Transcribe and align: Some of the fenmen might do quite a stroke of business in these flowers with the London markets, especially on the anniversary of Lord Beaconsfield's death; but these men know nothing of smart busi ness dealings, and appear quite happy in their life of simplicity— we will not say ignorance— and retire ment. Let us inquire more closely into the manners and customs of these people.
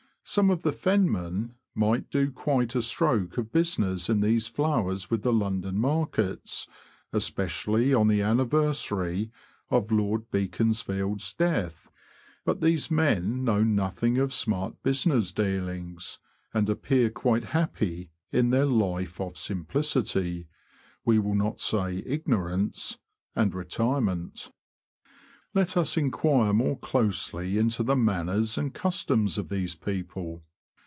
Some 0.23 0.49
of 0.49 0.61
the 0.63 0.71
fenmen 0.71 1.55
might 1.75 2.09
do 2.09 2.31
quite 2.31 2.73
a 2.73 2.81
stroke 2.81 3.37
of 3.37 3.51
business 3.51 4.09
in 4.09 4.21
these 4.21 4.47
flowers 4.47 5.09
with 5.09 5.23
the 5.23 5.33
London 5.33 5.77
markets, 5.77 6.67
especially 7.11 7.93
on 7.93 8.07
the 8.07 8.21
anniversary 8.21 9.29
of 9.69 9.91
Lord 9.91 10.29
Beaconsfield's 10.31 11.33
death; 11.33 11.91
but 12.45 12.61
these 12.61 12.89
men 12.89 13.43
know 13.43 13.61
nothing 13.63 14.19
of 14.19 14.31
smart 14.31 14.81
busi 14.83 15.07
ness 15.07 15.33
dealings, 15.33 16.19
and 16.53 16.69
appear 16.69 17.09
quite 17.09 17.45
happy 17.45 18.09
in 18.31 18.51
their 18.51 18.67
life 18.67 19.19
of 19.19 19.35
simplicity— 19.35 20.47
we 21.05 21.19
will 21.19 21.35
not 21.35 21.59
say 21.59 22.03
ignorance— 22.05 22.99
and 23.35 23.53
retire 23.53 23.99
ment. 23.99 24.49
Let 25.53 25.75
us 25.75 25.97
inquire 25.97 26.53
more 26.53 26.79
closely 26.79 27.57
into 27.57 27.83
the 27.83 27.97
manners 27.97 28.57
and 28.57 28.73
customs 28.73 29.37
of 29.37 29.49
these 29.49 29.75
people. 29.75 30.43